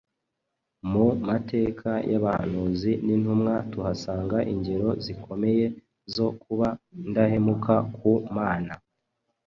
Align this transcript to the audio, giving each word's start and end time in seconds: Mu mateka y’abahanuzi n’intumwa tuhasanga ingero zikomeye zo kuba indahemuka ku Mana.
Mu 0.91 1.05
mateka 1.27 1.89
y’abahanuzi 2.11 2.91
n’intumwa 3.05 3.53
tuhasanga 3.71 4.37
ingero 4.53 4.89
zikomeye 5.05 5.65
zo 6.15 6.27
kuba 6.41 6.67
indahemuka 7.05 7.75
ku 7.95 8.09
Mana. 8.35 8.73